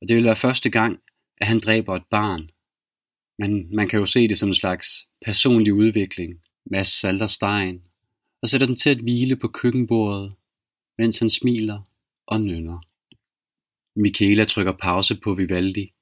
og 0.00 0.08
det 0.08 0.16
vil 0.16 0.24
være 0.24 0.36
første 0.36 0.70
gang, 0.70 1.00
at 1.40 1.46
han 1.46 1.60
dræber 1.60 1.96
et 1.96 2.06
barn. 2.10 2.50
Men 3.38 3.76
man 3.76 3.88
kan 3.88 3.98
jo 4.00 4.06
se 4.06 4.28
det 4.28 4.38
som 4.38 4.48
en 4.48 4.54
slags 4.54 5.08
personlig 5.24 5.72
udvikling. 5.74 6.40
Mads 6.70 6.88
salter 7.00 7.26
stegen 7.26 7.82
og 8.42 8.48
sætter 8.48 8.66
den 8.66 8.76
til 8.76 8.90
at 8.90 8.98
hvile 8.98 9.36
på 9.36 9.48
køkkenbordet, 9.48 10.34
mens 10.98 11.18
han 11.18 11.30
smiler 11.30 11.82
og 12.26 12.40
nynner. 12.40 12.78
Michaela 13.96 14.44
trykker 14.44 14.72
pause 14.72 15.20
på 15.20 15.34
Vivaldi 15.34 15.92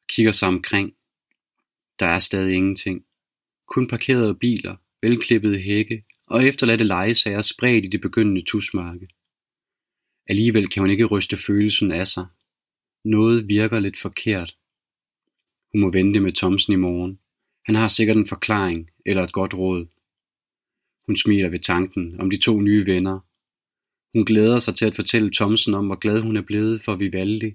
og 0.00 0.06
kigger 0.08 0.32
sig 0.32 0.48
omkring. 0.48 0.92
Der 1.98 2.06
er 2.06 2.18
stadig 2.18 2.54
ingenting. 2.54 3.04
Kun 3.68 3.88
parkerede 3.88 4.34
biler, 4.34 4.76
velklippede 5.02 5.58
hække 5.58 6.04
og 6.26 6.44
efterladte 6.44 6.84
legesager 6.84 7.40
spredt 7.40 7.84
i 7.84 7.88
det 7.88 8.00
begyndende 8.00 8.42
tusmørke. 8.46 9.06
Alligevel 10.28 10.68
kan 10.68 10.80
hun 10.80 10.90
ikke 10.90 11.04
ryste 11.04 11.36
følelsen 11.36 11.92
af 11.92 12.06
sig. 12.06 12.26
Noget 13.04 13.48
virker 13.48 13.80
lidt 13.80 13.98
forkert. 13.98 14.56
Hun 15.72 15.80
må 15.80 15.90
vente 15.90 16.20
med 16.20 16.32
Thomsen 16.32 16.72
i 16.72 16.76
morgen. 16.76 17.18
Han 17.66 17.74
har 17.74 17.88
sikkert 17.88 18.16
en 18.16 18.26
forklaring 18.26 18.90
eller 19.06 19.22
et 19.22 19.32
godt 19.32 19.54
råd. 19.54 19.86
Hun 21.06 21.16
smiler 21.16 21.48
ved 21.48 21.58
tanken 21.58 22.20
om 22.20 22.30
de 22.30 22.38
to 22.38 22.60
nye 22.60 22.86
venner. 22.86 23.20
Hun 24.14 24.24
glæder 24.24 24.58
sig 24.58 24.74
til 24.74 24.84
at 24.84 24.94
fortælle 24.94 25.30
Thomsen 25.30 25.74
om, 25.74 25.86
hvor 25.86 25.96
glad 25.96 26.20
hun 26.20 26.36
er 26.36 26.42
blevet 26.42 26.82
for 26.82 26.96
Vivaldi, 26.96 27.54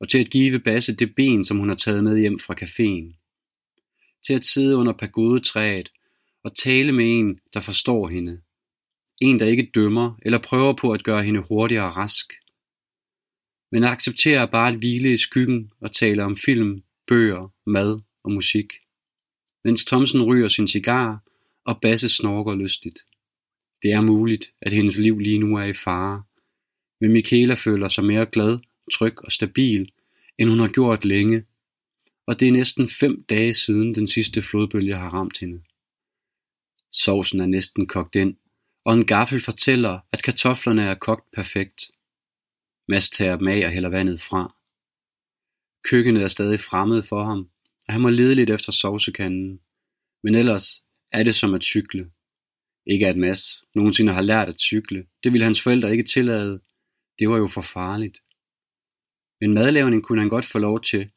og 0.00 0.08
til 0.08 0.18
at 0.18 0.30
give 0.30 0.58
Basse 0.60 0.96
det 0.96 1.14
ben, 1.14 1.44
som 1.44 1.58
hun 1.58 1.68
har 1.68 1.76
taget 1.76 2.04
med 2.04 2.18
hjem 2.18 2.38
fra 2.38 2.54
caféen. 2.54 3.14
Til 4.26 4.34
at 4.34 4.44
sidde 4.44 4.76
under 4.76 4.92
pagodetræet 4.92 5.92
og 6.44 6.56
tale 6.56 6.92
med 6.92 7.18
en, 7.18 7.40
der 7.54 7.60
forstår 7.60 8.08
hende. 8.08 8.40
En, 9.20 9.38
der 9.38 9.46
ikke 9.46 9.70
dømmer 9.74 10.18
eller 10.22 10.38
prøver 10.38 10.72
på 10.72 10.92
at 10.92 11.04
gøre 11.04 11.22
hende 11.22 11.40
hurtigere 11.40 11.90
rask. 11.90 12.32
Men 13.72 13.84
accepterer 13.84 14.46
bare 14.46 14.68
at 14.72 14.78
hvile 14.78 15.12
i 15.12 15.16
skyggen 15.16 15.70
og 15.80 15.92
tale 15.92 16.24
om 16.24 16.36
film, 16.36 16.82
bøger, 17.06 17.48
mad 17.66 18.00
og 18.24 18.32
musik. 18.32 18.72
Mens 19.64 19.84
Thomsen 19.84 20.22
ryger 20.22 20.48
sin 20.48 20.66
cigar, 20.66 21.22
og 21.64 21.80
Basse 21.80 22.08
snorker 22.08 22.54
lystigt. 22.54 22.98
Det 23.82 23.92
er 23.92 24.00
muligt, 24.00 24.52
at 24.62 24.72
hendes 24.72 24.98
liv 24.98 25.18
lige 25.18 25.38
nu 25.38 25.56
er 25.56 25.64
i 25.64 25.72
fare, 25.72 26.22
men 27.00 27.12
Michaela 27.12 27.54
føler 27.54 27.88
sig 27.88 28.04
mere 28.04 28.26
glad, 28.26 28.58
tryg 28.92 29.24
og 29.24 29.32
stabil, 29.32 29.92
end 30.38 30.50
hun 30.50 30.58
har 30.58 30.68
gjort 30.68 31.04
længe, 31.04 31.44
og 32.26 32.40
det 32.40 32.48
er 32.48 32.52
næsten 32.52 32.88
fem 32.88 33.24
dage 33.28 33.54
siden 33.54 33.94
den 33.94 34.06
sidste 34.06 34.42
flodbølge 34.42 34.96
har 34.96 35.08
ramt 35.08 35.38
hende. 35.38 35.62
Sovsen 36.92 37.40
er 37.40 37.46
næsten 37.46 37.86
kogt 37.86 38.14
ind, 38.14 38.36
og 38.88 38.94
en 38.94 39.06
gaffel 39.06 39.40
fortæller, 39.40 40.00
at 40.12 40.22
kartoflerne 40.22 40.82
er 40.82 40.94
kogt 40.94 41.32
perfekt. 41.32 41.90
Mads 42.88 43.10
tager 43.10 43.36
dem 43.36 43.48
af 43.48 43.62
og 43.66 43.70
hælder 43.70 43.88
vandet 43.88 44.20
fra. 44.20 44.54
Køkkenet 45.90 46.22
er 46.22 46.28
stadig 46.28 46.60
fremmed 46.60 47.02
for 47.02 47.24
ham, 47.24 47.50
og 47.86 47.92
han 47.92 48.00
må 48.00 48.08
lede 48.08 48.34
lidt 48.34 48.50
efter 48.50 48.72
sovsekanden. 48.72 49.60
Men 50.22 50.34
ellers 50.34 50.82
er 51.12 51.22
det 51.22 51.34
som 51.34 51.54
at 51.54 51.62
cykle. 51.62 52.10
Ikke 52.86 53.06
at 53.06 53.16
Mads 53.16 53.64
nogensinde 53.74 54.12
har 54.12 54.22
lært 54.22 54.48
at 54.48 54.60
cykle. 54.60 55.06
Det 55.22 55.32
ville 55.32 55.44
hans 55.44 55.62
forældre 55.62 55.90
ikke 55.90 56.10
tillade. 56.14 56.60
Det 57.18 57.28
var 57.28 57.36
jo 57.36 57.46
for 57.46 57.60
farligt. 57.60 58.18
Men 59.40 59.54
madlavning 59.54 60.02
kunne 60.02 60.20
han 60.20 60.28
godt 60.28 60.44
få 60.44 60.58
lov 60.58 60.80
til. 60.80 61.10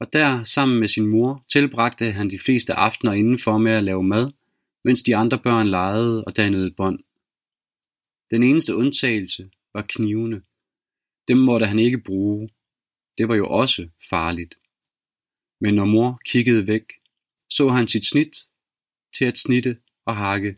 Og 0.00 0.12
der, 0.12 0.42
sammen 0.42 0.80
med 0.80 0.88
sin 0.88 1.06
mor, 1.06 1.44
tilbragte 1.48 2.12
han 2.12 2.30
de 2.30 2.38
fleste 2.38 2.74
aftener 2.74 3.12
indenfor 3.12 3.58
med 3.58 3.72
at 3.72 3.84
lave 3.84 4.04
mad, 4.04 4.32
mens 4.84 5.02
de 5.02 5.16
andre 5.16 5.38
børn 5.38 5.68
legede 5.68 6.24
og 6.24 6.36
dannede 6.36 6.74
bånd. 6.76 6.98
Den 8.30 8.42
eneste 8.42 8.76
undtagelse 8.76 9.50
var 9.74 9.86
knivene. 9.88 10.42
Dem 11.28 11.38
måtte 11.38 11.66
han 11.66 11.78
ikke 11.78 11.98
bruge. 11.98 12.48
Det 13.18 13.28
var 13.28 13.34
jo 13.34 13.48
også 13.48 13.88
farligt. 14.10 14.54
Men 15.60 15.74
når 15.74 15.84
mor 15.84 16.20
kiggede 16.24 16.66
væk, 16.66 16.92
så 17.50 17.68
han 17.68 17.88
sit 17.88 18.06
snit 18.06 18.36
til 19.16 19.24
at 19.24 19.38
snitte 19.38 19.78
og 20.06 20.16
hakke. 20.16 20.56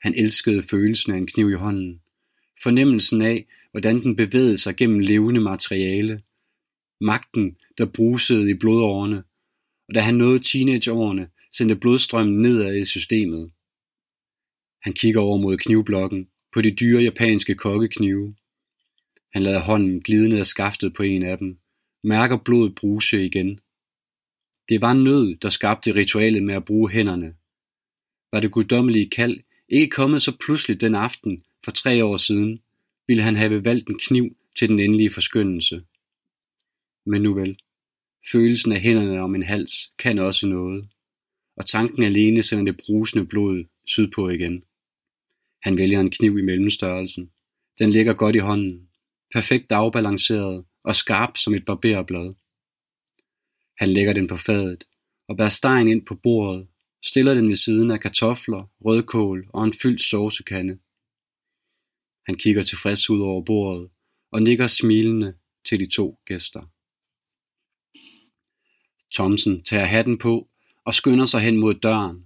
Han 0.00 0.14
elskede 0.14 0.62
følelsen 0.62 1.12
af 1.12 1.16
en 1.16 1.26
kniv 1.26 1.50
i 1.50 1.54
hånden. 1.54 2.02
Fornemmelsen 2.62 3.22
af, 3.22 3.46
hvordan 3.70 4.02
den 4.02 4.16
bevægede 4.16 4.58
sig 4.58 4.76
gennem 4.76 4.98
levende 4.98 5.40
materiale. 5.40 6.22
Magten, 7.00 7.56
der 7.78 7.86
brusede 7.86 8.50
i 8.50 8.54
blodårene. 8.54 9.24
Og 9.88 9.94
da 9.94 10.00
han 10.00 10.14
nåede 10.14 10.38
teenageårene, 10.38 11.30
sendte 11.52 11.76
blodstrømmen 11.76 12.40
nedad 12.40 12.76
i 12.76 12.84
systemet. 12.84 13.50
Han 14.82 14.92
kigger 14.92 15.20
over 15.20 15.38
mod 15.38 15.56
knivblokken 15.56 16.28
på 16.52 16.60
de 16.60 16.70
dyre 16.70 17.02
japanske 17.02 17.54
kokkeknive. 17.54 18.34
Han 19.32 19.42
lader 19.42 19.60
hånden 19.60 20.00
glide 20.00 20.28
ned 20.28 20.38
ad 20.38 20.44
skaftet 20.44 20.94
på 20.94 21.02
en 21.02 21.22
af 21.22 21.38
dem, 21.38 21.58
mærker 22.04 22.36
blodet 22.36 22.74
bruse 22.74 23.26
igen. 23.26 23.60
Det 24.68 24.82
var 24.82 24.92
nød, 24.92 25.36
der 25.36 25.48
skabte 25.48 25.94
ritualet 25.94 26.42
med 26.42 26.54
at 26.54 26.64
bruge 26.64 26.90
hænderne. 26.90 27.34
Var 28.32 28.40
det 28.40 28.50
guddommelige 28.50 29.10
kald 29.10 29.40
ikke 29.68 29.90
kommet 29.90 30.22
så 30.22 30.36
pludselig 30.44 30.80
den 30.80 30.94
aften 30.94 31.44
for 31.64 31.70
tre 31.70 32.04
år 32.04 32.16
siden, 32.16 32.60
ville 33.06 33.22
han 33.22 33.36
have 33.36 33.64
valgt 33.64 33.88
en 33.88 33.98
kniv 33.98 34.36
til 34.58 34.68
den 34.68 34.80
endelige 34.80 35.10
forskyndelse. 35.10 35.84
Men 37.06 37.22
nu 37.22 37.34
vel, 37.34 37.58
følelsen 38.32 38.72
af 38.72 38.80
hænderne 38.80 39.20
om 39.20 39.34
en 39.34 39.42
hals 39.42 39.72
kan 39.98 40.18
også 40.18 40.46
noget, 40.46 40.88
og 41.60 41.66
tanken 41.66 42.02
alene 42.02 42.42
sender 42.42 42.64
det 42.64 42.80
brusende 42.86 43.26
blod 43.26 43.64
sydpå 43.86 44.28
igen. 44.28 44.64
Han 45.62 45.76
vælger 45.76 46.00
en 46.00 46.10
kniv 46.10 46.38
i 46.38 46.42
mellemstørrelsen. 46.42 47.30
Den 47.78 47.90
ligger 47.90 48.14
godt 48.14 48.36
i 48.36 48.38
hånden, 48.38 48.88
perfekt 49.34 49.72
afbalanceret 49.72 50.64
og 50.84 50.94
skarp 50.94 51.36
som 51.36 51.54
et 51.54 51.64
barberblad. 51.64 52.34
Han 53.78 53.88
lægger 53.88 54.12
den 54.12 54.26
på 54.26 54.36
fadet 54.36 54.84
og 55.28 55.36
bærer 55.36 55.48
stegen 55.48 55.88
ind 55.88 56.06
på 56.06 56.14
bordet, 56.14 56.68
stiller 57.04 57.34
den 57.34 57.48
ved 57.48 57.54
siden 57.54 57.90
af 57.90 58.00
kartofler, 58.00 58.70
rødkål 58.84 59.46
og 59.48 59.64
en 59.64 59.72
fyldt 59.82 60.00
sovsekande. 60.00 60.78
Han 62.26 62.36
kigger 62.36 62.62
tilfreds 62.62 63.10
ud 63.10 63.20
over 63.20 63.44
bordet 63.44 63.90
og 64.32 64.42
nikker 64.42 64.66
smilende 64.66 65.34
til 65.68 65.78
de 65.80 65.88
to 65.90 66.20
gæster. 66.24 66.62
Thomsen 69.14 69.64
tager 69.64 69.86
hatten 69.86 70.18
på 70.18 70.49
og 70.84 70.94
skynder 70.94 71.24
sig 71.24 71.40
hen 71.40 71.56
mod 71.56 71.74
døren. 71.74 72.24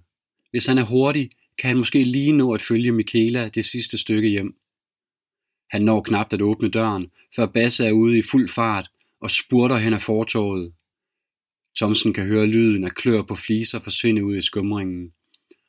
Hvis 0.51 0.65
han 0.65 0.77
er 0.77 0.85
hurtig, 0.85 1.29
kan 1.57 1.67
han 1.67 1.77
måske 1.77 2.03
lige 2.03 2.31
nå 2.31 2.53
at 2.53 2.61
følge 2.61 2.91
Michaela 2.91 3.49
det 3.49 3.65
sidste 3.65 3.97
stykke 3.97 4.29
hjem. 4.29 4.55
Han 5.71 5.81
når 5.81 6.01
knapt 6.01 6.33
at 6.33 6.41
åbne 6.41 6.69
døren, 6.69 7.11
før 7.35 7.45
Basse 7.45 7.85
er 7.85 7.91
ude 7.91 8.17
i 8.17 8.21
fuld 8.21 8.49
fart 8.49 8.91
og 9.21 9.31
spurter 9.31 9.77
hen 9.77 9.93
ad 9.93 9.99
fortorvet. 9.99 10.73
Thomsen 11.75 12.13
kan 12.13 12.25
høre 12.25 12.45
lyden 12.45 12.83
af 12.83 12.91
klør 12.91 13.21
på 13.21 13.35
fliser 13.35 13.79
forsvinde 13.79 14.25
ud 14.25 14.35
i 14.35 14.41
skumringen, 14.41 15.13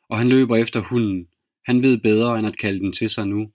og 0.08 0.18
han 0.18 0.28
løber 0.28 0.56
efter 0.56 0.80
hunden. 0.80 1.28
Han 1.64 1.82
ved 1.82 1.98
bedre 1.98 2.38
end 2.38 2.46
at 2.46 2.58
kalde 2.58 2.80
den 2.80 2.92
til 2.92 3.10
sig 3.10 3.26
nu. 3.26 3.50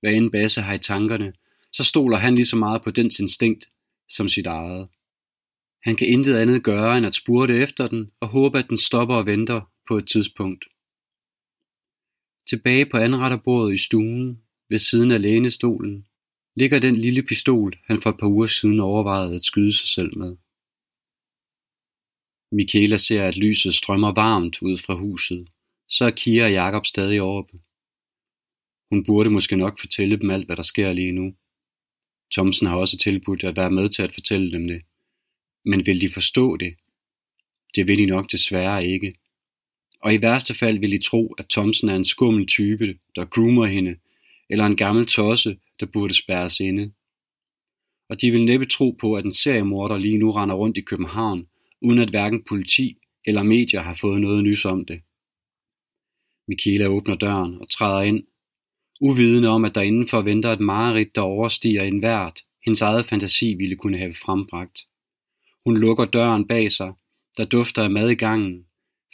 Hvad 0.00 0.12
end 0.12 0.30
Basse 0.30 0.60
har 0.60 0.74
i 0.74 0.78
tankerne, 0.78 1.32
så 1.72 1.84
stoler 1.84 2.16
han 2.16 2.34
lige 2.34 2.46
så 2.46 2.56
meget 2.56 2.82
på 2.82 2.90
dens 2.90 3.18
instinkt 3.18 3.68
som 4.08 4.28
sit 4.28 4.46
eget. 4.46 4.88
Han 5.84 5.96
kan 5.96 6.08
intet 6.08 6.36
andet 6.36 6.64
gøre 6.64 6.98
end 6.98 7.06
at 7.06 7.14
spurte 7.14 7.56
efter 7.56 7.86
den 7.86 8.10
og 8.20 8.28
håbe, 8.28 8.58
at 8.58 8.68
den 8.68 8.76
stopper 8.76 9.14
og 9.14 9.26
venter 9.26 9.60
på 9.88 9.98
et 9.98 10.06
tidspunkt. 10.06 10.64
Tilbage 12.48 12.86
på 12.86 12.96
anretterbordet 12.96 13.74
i 13.74 13.76
stuen, 13.76 14.42
ved 14.68 14.78
siden 14.78 15.10
af 15.10 15.22
lænestolen, 15.22 16.06
ligger 16.56 16.78
den 16.78 16.96
lille 16.96 17.22
pistol, 17.22 17.78
han 17.84 18.02
for 18.02 18.10
et 18.10 18.18
par 18.18 18.26
uger 18.26 18.46
siden 18.46 18.80
overvejede 18.80 19.34
at 19.34 19.44
skyde 19.44 19.72
sig 19.72 19.88
selv 19.88 20.18
med. 20.18 20.36
Michaela 22.52 22.96
ser, 22.96 23.24
at 23.28 23.36
lyset 23.36 23.74
strømmer 23.74 24.12
varmt 24.12 24.62
ud 24.62 24.78
fra 24.78 24.94
huset. 24.94 25.48
Så 25.88 26.04
er 26.04 26.10
Kira 26.10 26.44
og 26.44 26.52
Jakob 26.52 26.86
stadig 26.86 27.22
oppe. 27.22 27.58
Hun 28.90 29.04
burde 29.04 29.30
måske 29.30 29.56
nok 29.56 29.80
fortælle 29.80 30.16
dem 30.20 30.30
alt, 30.30 30.46
hvad 30.46 30.56
der 30.56 30.62
sker 30.62 30.92
lige 30.92 31.12
nu. 31.12 31.34
Thomsen 32.32 32.66
har 32.66 32.76
også 32.76 32.96
tilbudt 32.98 33.44
at 33.44 33.56
være 33.56 33.70
med 33.70 33.88
til 33.88 34.02
at 34.02 34.12
fortælle 34.12 34.52
dem 34.52 34.66
det. 34.66 34.82
Men 35.64 35.86
vil 35.86 36.00
de 36.00 36.10
forstå 36.10 36.56
det? 36.56 36.74
Det 37.76 37.88
vil 37.88 37.98
de 37.98 38.06
nok 38.06 38.32
desværre 38.32 38.86
ikke. 38.86 39.14
Og 40.00 40.14
i 40.14 40.22
værste 40.22 40.54
fald 40.54 40.78
vil 40.78 40.92
de 40.92 41.02
tro, 41.02 41.34
at 41.38 41.48
Thomsen 41.48 41.88
er 41.88 41.96
en 41.96 42.04
skummel 42.04 42.46
type, 42.46 42.98
der 43.16 43.24
groomer 43.24 43.66
hende, 43.66 43.96
eller 44.50 44.66
en 44.66 44.76
gammel 44.76 45.06
tosse, 45.06 45.58
der 45.80 45.86
burde 45.86 46.14
spærres 46.14 46.60
inde. 46.60 46.92
Og 48.08 48.20
de 48.20 48.30
vil 48.30 48.44
næppe 48.44 48.66
tro 48.66 48.90
på, 48.90 49.14
at 49.14 49.24
en 49.24 49.32
seriemorder 49.32 49.98
lige 49.98 50.18
nu 50.18 50.30
render 50.30 50.54
rundt 50.54 50.78
i 50.78 50.80
København 50.80 51.46
uden 51.82 51.98
at 51.98 52.10
hverken 52.10 52.44
politi 52.48 52.98
eller 53.26 53.42
medier 53.42 53.80
har 53.82 53.94
fået 54.00 54.20
noget 54.20 54.44
nys 54.44 54.64
om 54.64 54.84
det. 54.84 55.00
Michaela 56.48 56.86
åbner 56.86 57.14
døren 57.14 57.60
og 57.60 57.70
træder 57.70 58.02
ind, 58.02 58.24
uvidende 59.00 59.48
om, 59.48 59.64
at 59.64 59.74
der 59.74 59.80
indenfor 59.80 60.22
venter 60.22 60.50
et 60.50 60.60
mareridt, 60.60 61.14
der 61.14 61.20
overstiger 61.20 61.82
enhvert, 61.82 62.40
hendes 62.64 62.80
eget 62.80 63.06
fantasi 63.06 63.54
ville 63.54 63.76
kunne 63.76 63.98
have 63.98 64.14
frembragt. 64.14 64.78
Hun 65.64 65.76
lukker 65.76 66.04
døren 66.04 66.46
bag 66.46 66.72
sig, 66.72 66.92
der 67.36 67.44
dufter 67.44 67.82
af 67.82 67.90
mad 67.90 68.10
i 68.10 68.14
gangen, 68.14 68.66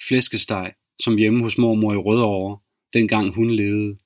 flæskesteg, 0.09 0.73
som 1.00 1.17
hjemme 1.17 1.43
hos 1.43 1.59
mormor 1.59 1.93
i 1.93 1.97
Rødovre, 1.97 2.59
dengang 2.93 3.35
hun 3.35 3.50
levede. 3.50 3.99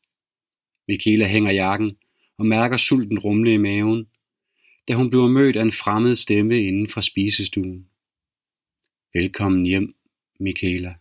Michaela 0.89 1.27
hænger 1.27 1.53
jakken 1.53 1.97
og 2.39 2.47
mærker 2.47 2.77
sulten 2.77 3.19
rumle 3.19 3.55
i 3.55 3.57
maven, 3.57 4.07
da 4.89 4.95
hun 4.95 5.11
bliver 5.11 5.29
mødt 5.29 5.57
af 5.57 5.63
en 5.63 5.73
fremmed 5.73 6.15
stemme 6.15 6.63
inden 6.63 6.89
fra 6.89 7.03
spisestuen. 7.03 7.89
Velkommen 9.15 9.67
hjem, 9.67 9.95
Michaela. 10.41 10.95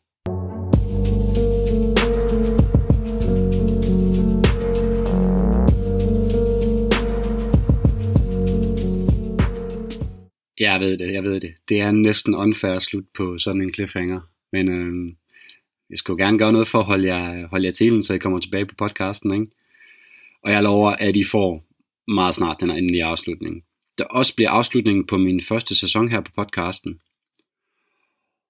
Jeg 10.62 10.80
ved 10.80 10.98
det, 10.98 11.13
jeg 11.13 11.24
ved 11.24 11.39
det. 11.39 11.53
Det 11.70 11.82
er 11.82 11.91
næsten 11.91 12.36
unfair 12.36 12.80
slut 12.80 13.06
på 13.13 13.38
sådan 13.38 13.62
en 13.62 13.74
cliffhanger. 13.74 14.22
Men 14.51 14.70
øh, 14.70 15.13
jeg 15.89 15.98
skulle 15.98 16.25
gerne 16.25 16.38
gøre 16.38 16.51
noget 16.51 16.68
for 16.68 16.80
at 16.80 16.86
holde 16.86 17.08
jer, 17.08 17.48
holde 17.48 17.65
jer 17.65 17.72
til 17.72 17.91
den, 17.91 18.01
så 18.01 18.13
I 18.13 18.18
kommer 18.18 18.39
tilbage 18.39 18.65
på 18.65 18.75
podcasten. 18.75 19.34
Ikke? 19.34 19.48
Og 20.44 20.51
jeg 20.51 20.63
lover, 20.63 20.91
at 20.91 21.15
I 21.15 21.24
får 21.24 21.65
meget 22.08 22.36
snart 22.36 22.62
den 22.62 22.70
endelige 22.70 23.03
afslutning. 23.03 23.63
Der 23.98 24.03
også 24.03 24.36
bliver 24.36 24.50
afslutningen 24.50 25.08
på 25.08 25.18
min 25.18 25.41
første 25.41 25.75
sæson 25.75 26.10
her 26.10 26.22
på 26.22 26.32
podcasten. 26.36 27.00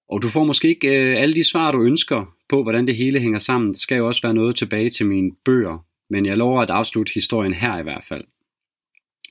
Og 0.10 0.22
du 0.22 0.27
får 0.27 0.44
måske 0.44 0.68
ikke 0.68 0.88
øh, 0.88 1.22
alle 1.22 1.36
de 1.36 1.44
svar, 1.44 1.72
du 1.72 1.84
ønsker 1.84 2.36
på, 2.50 2.63
hvordan 2.63 2.88
det 2.88 2.96
hele 2.96 3.20
hænger 3.20 3.39
sammen. 3.39 3.72
Der 3.72 3.77
skal 3.77 3.98
jo 3.98 4.08
også 4.08 4.22
være 4.22 4.34
noget 4.34 4.56
tilbage 4.56 4.89
til 4.89 5.06
mine 5.06 5.32
bøger. 5.46 5.86
Men 6.10 6.25
jeg 6.25 6.38
lover 6.38 6.62
at 6.62 6.70
afslutte 6.70 7.12
historien 7.13 7.53
her 7.53 7.77
i 7.77 7.84
hvert 7.84 8.03
fald. 8.03 8.24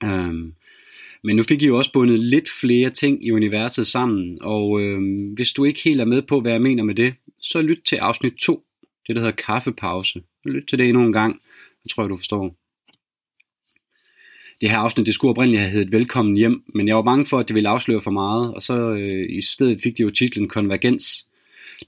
Um, 0.05 0.55
men 1.25 1.37
nu 1.37 1.43
fik 1.43 1.62
I 1.62 1.67
jo 1.67 1.77
også 1.77 1.93
bundet 1.93 2.19
lidt 2.19 2.49
flere 2.61 2.91
ting 2.91 3.27
i 3.27 3.31
universet 3.31 3.87
sammen, 3.87 4.39
og 4.41 4.81
øh, 4.81 5.00
hvis 5.35 5.53
du 5.53 5.65
ikke 5.65 5.81
helt 5.85 6.00
er 6.00 6.05
med 6.05 6.23
på, 6.23 6.41
hvad 6.41 6.53
jeg 6.53 6.62
mener 6.62 6.85
med 6.85 6.95
det, 6.95 7.15
så 7.43 7.62
lyt 7.62 7.81
til 7.89 7.97
afsnit 7.97 8.33
2, 8.33 8.65
det 9.07 9.17
der 9.17 9.23
hedder 9.23 9.37
kaffepause. 9.47 10.23
Lyt 10.45 10.67
til 10.69 10.79
det 10.79 10.89
endnu 10.89 11.03
en 11.03 11.12
gang, 11.12 11.41
det 11.83 11.91
tror 11.91 12.03
jeg, 12.03 12.11
du 12.11 12.17
forstår. 12.17 12.57
Det 14.61 14.71
her 14.71 14.79
afsnit, 14.79 15.07
det 15.07 15.15
skulle 15.15 15.31
oprindeligt 15.31 15.62
have 15.62 15.73
heddet 15.73 15.93
Velkommen 15.93 16.37
hjem, 16.37 16.62
men 16.75 16.89
jeg 16.89 16.97
var 16.97 17.03
bange 17.03 17.27
for, 17.27 17.39
at 17.39 17.49
det 17.49 17.55
ville 17.55 17.69
afsløre 17.69 18.00
for 18.00 18.11
meget, 18.11 18.55
og 18.55 18.62
så 18.62 18.91
øh, 18.91 19.27
i 19.31 19.41
stedet 19.41 19.81
fik 19.83 19.99
det 19.99 20.05
jo 20.05 20.11
titlen 20.11 20.49
Konvergens, 20.49 21.27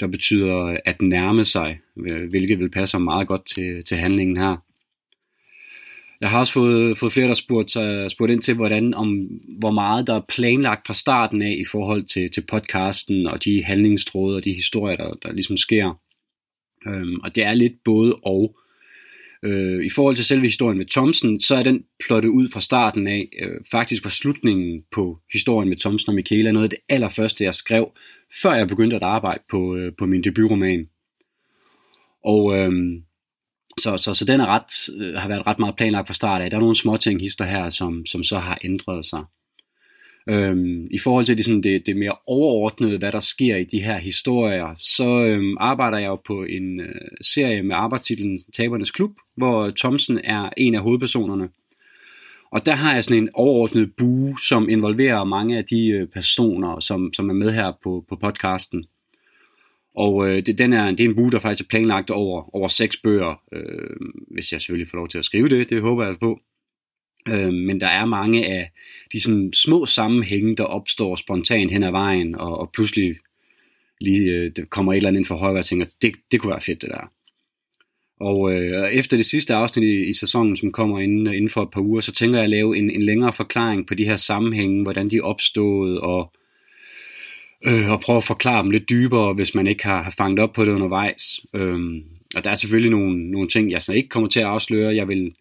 der 0.01 0.07
betyder 0.07 0.79
at 0.85 1.03
nærme 1.03 1.45
sig, 1.45 1.79
øh, 2.07 2.31
hvilket 2.31 2.59
vil 2.59 2.71
passe 2.71 2.99
meget 2.99 3.29
godt 3.29 3.47
til, 3.47 3.85
til 3.85 3.97
handlingen 3.97 4.37
her. 4.37 4.57
Jeg 6.23 6.31
har 6.31 6.39
også 6.39 6.53
fået, 6.53 6.99
fået 6.99 7.13
flere, 7.13 7.29
der 7.29 7.35
spurgt, 7.35 7.77
uh, 7.77 8.09
spurgt 8.09 8.33
ind 8.33 8.43
til, 8.43 8.55
hvordan, 8.55 8.95
om, 8.95 9.29
hvor 9.59 9.71
meget 9.71 10.07
der 10.07 10.15
er 10.15 10.25
planlagt 10.29 10.87
fra 10.87 10.95
starten 10.95 11.43
af 11.43 11.57
i 11.61 11.65
forhold 11.71 12.05
til, 12.05 12.31
til 12.31 12.41
podcasten 12.41 13.27
og 13.27 13.45
de 13.45 13.65
handlingstråde 13.65 14.37
og 14.37 14.45
de 14.45 14.55
historier, 14.55 14.97
der, 14.97 15.15
der 15.23 15.33
ligesom 15.33 15.57
sker. 15.57 16.01
Øhm, 16.87 17.21
og 17.25 17.35
det 17.35 17.45
er 17.45 17.55
lidt 17.55 17.73
både 17.85 18.15
og. 18.15 18.57
Øh, 19.43 19.85
I 19.85 19.91
forhold 19.91 20.17
til 20.17 20.25
selve 20.25 20.47
historien 20.47 20.79
med 20.79 20.87
Thomsen, 20.87 21.41
så 21.41 21.55
er 21.55 21.63
den 21.63 21.85
plottet 22.07 22.29
ud 22.29 22.49
fra 22.49 22.61
starten 22.61 23.07
af. 23.07 23.29
Øh, 23.41 23.61
faktisk 23.71 24.05
var 24.05 24.11
slutningen 24.11 24.83
på 24.93 25.19
historien 25.33 25.69
med 25.69 25.77
Thomsen 25.77 26.11
og 26.11 26.15
Michaela 26.15 26.53
noget 26.53 26.65
af 26.65 26.71
det 26.71 26.79
allerførste, 26.89 27.45
jeg 27.45 27.55
skrev, 27.55 27.91
før 28.43 28.55
jeg 28.55 28.69
begyndte 28.69 28.97
at 28.97 29.03
arbejde 29.03 29.43
på, 29.51 29.77
øh, 29.77 29.93
på 29.99 30.07
min 30.07 30.25
debutroman. 30.25 30.89
Og... 32.25 32.45
Uh, 32.45 32.73
så, 33.81 33.97
så, 33.97 34.15
så 34.15 34.25
den 34.25 34.41
er 34.41 34.47
ret, 34.47 34.89
øh, 35.01 35.15
har 35.15 35.29
været 35.29 35.47
ret 35.47 35.59
meget 35.59 35.77
planlagt 35.77 36.07
fra 36.07 36.15
start 36.15 36.43
af. 36.43 36.51
Der 36.51 36.57
er 36.57 36.61
nogle 36.61 36.77
små 36.77 36.97
ting 36.97 37.21
hister 37.21 37.45
her, 37.45 37.71
som, 37.71 38.07
som 38.07 38.23
så 38.23 38.39
har 38.39 38.59
ændret 38.65 39.05
sig. 39.05 39.25
Øhm, 40.29 40.87
I 40.91 40.99
forhold 40.99 41.25
til 41.25 41.37
det, 41.37 41.45
sådan, 41.45 41.63
det, 41.63 41.87
det 41.87 41.97
mere 41.97 42.17
overordnede, 42.27 42.99
hvad 42.99 43.13
der 43.13 43.21
sker 43.21 43.57
i 43.57 43.65
de 43.65 43.83
her 43.83 43.99
historier, 43.99 44.75
så 44.81 45.25
øhm, 45.25 45.57
arbejder 45.61 45.99
jeg 45.99 46.07
jo 46.07 46.21
på 46.27 46.45
en 46.45 46.81
øh, 46.81 46.95
serie 47.23 47.63
med 47.63 47.77
arbejdstitlen 47.79 48.39
Tabernes 48.57 48.91
Klub, 48.91 49.11
hvor 49.37 49.73
Thomsen 49.77 50.21
er 50.25 50.51
en 50.57 50.75
af 50.75 50.81
hovedpersonerne. 50.81 51.49
Og 52.51 52.67
der 52.67 52.75
har 52.75 52.95
jeg 52.95 53.05
sådan 53.05 53.23
en 53.23 53.29
overordnet 53.35 53.93
bue, 53.97 54.39
som 54.49 54.69
involverer 54.69 55.25
mange 55.25 55.59
af 55.59 55.65
de 55.65 55.89
øh, 55.89 56.09
personer, 56.09 56.81
som, 56.81 57.13
som 57.15 57.31
er 57.31 57.35
med 57.35 57.53
her 57.53 57.73
på, 57.83 58.05
på 58.09 58.17
podcasten. 58.17 58.85
Og 59.95 60.29
øh, 60.29 60.47
det, 60.47 60.59
den 60.59 60.73
er, 60.73 60.91
det 60.91 61.01
er 61.01 61.09
en 61.09 61.15
bue, 61.15 61.31
der 61.31 61.39
faktisk 61.39 61.65
er 61.65 61.69
planlagt 61.71 62.11
over, 62.11 62.57
over 62.57 62.69
seks 62.69 62.97
bøger, 62.97 63.43
øh, 63.53 63.97
hvis 64.31 64.53
jeg 64.53 64.61
selvfølgelig 64.61 64.89
får 64.89 64.99
lov 64.99 65.09
til 65.09 65.19
at 65.19 65.25
skrive 65.25 65.49
det, 65.49 65.71
det 65.71 65.83
håber 65.83 66.05
jeg 66.05 66.17
på. 66.21 66.41
Øh, 67.29 67.53
men 67.53 67.81
der 67.81 67.87
er 67.87 68.05
mange 68.05 68.47
af 68.47 68.71
de 69.13 69.21
sådan, 69.21 69.53
små 69.53 69.87
sammenhænge, 69.87 70.57
der 70.57 70.65
opstår 70.65 71.17
spontant 71.17 71.71
hen 71.71 71.83
ad 71.83 71.91
vejen, 71.91 72.35
og, 72.35 72.59
og 72.59 72.71
pludselig 72.73 73.15
lige, 74.01 74.31
øh, 74.31 74.51
det 74.57 74.71
kommer 74.71 74.93
et 74.93 74.97
eller 74.97 75.09
andet 75.09 75.21
ind 75.21 75.27
for 75.27 75.35
højre, 75.35 75.53
og 75.53 75.57
jeg 75.57 75.65
tænker, 75.65 75.87
det, 76.03 76.15
det 76.31 76.41
kunne 76.41 76.51
være 76.51 76.61
fedt 76.61 76.83
det 76.83 76.91
der. 76.91 77.11
Og 78.21 78.53
øh, 78.55 78.91
efter 78.91 79.17
det 79.17 79.27
sidste 79.27 79.55
afsnit 79.55 79.85
i, 79.85 80.09
i 80.09 80.13
sæsonen, 80.13 80.57
som 80.57 80.73
kommer 80.73 81.01
inden, 81.01 81.27
inden 81.27 81.51
for 81.51 81.63
et 81.63 81.71
par 81.71 81.81
uger, 81.81 82.01
så 82.01 82.13
tænker 82.13 82.37
jeg 82.39 82.45
at 82.45 82.51
lave 82.51 82.77
en, 82.77 82.91
en 82.91 83.03
længere 83.03 83.33
forklaring 83.33 83.87
på 83.87 83.95
de 83.95 84.05
her 84.05 84.17
sammenhænge, 84.17 84.83
hvordan 84.83 85.09
de 85.09 85.17
er 85.17 85.23
opstået, 85.23 86.01
og 86.01 86.33
øh, 87.67 87.91
og 87.91 88.01
prøve 88.01 88.17
at 88.17 88.25
forklare 88.25 88.63
dem 88.63 88.71
lidt 88.71 88.91
dybere, 88.91 89.35
hvis 89.35 89.55
man 89.55 89.67
ikke 89.67 89.85
har, 89.85 90.03
har 90.03 90.15
fanget 90.17 90.39
op 90.39 90.53
på 90.53 90.65
det 90.65 90.73
undervejs. 90.73 91.41
Øhm, 91.55 92.03
og 92.35 92.45
der 92.45 92.51
er 92.51 92.55
selvfølgelig 92.55 92.91
nogle, 92.91 93.31
nogle 93.31 93.49
ting, 93.49 93.71
jeg 93.71 93.83
så 93.83 93.93
ikke 93.93 94.09
kommer 94.09 94.29
til 94.29 94.41
at 94.41 94.47
afsløre. 94.47 94.97
Jeg 94.97 95.09
vil, 95.09 95.33